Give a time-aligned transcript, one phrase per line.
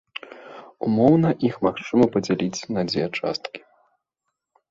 [0.85, 3.61] Умоўна іх магчыма падзяліць на дзве часткі.